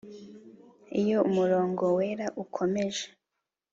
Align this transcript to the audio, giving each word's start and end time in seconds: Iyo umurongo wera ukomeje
Iyo 1.01 1.17
umurongo 1.29 1.83
wera 1.97 2.25
ukomeje 2.43 3.05